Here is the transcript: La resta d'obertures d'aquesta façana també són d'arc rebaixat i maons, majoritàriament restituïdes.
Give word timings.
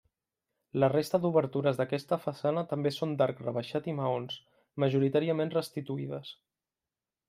La 0.83 0.87
resta 0.93 1.19
d'obertures 1.25 1.77
d'aquesta 1.81 2.19
façana 2.23 2.65
també 2.73 2.95
són 2.97 3.15
d'arc 3.21 3.45
rebaixat 3.47 3.93
i 3.95 3.99
maons, 4.03 4.43
majoritàriament 4.87 5.59
restituïdes. 5.63 6.39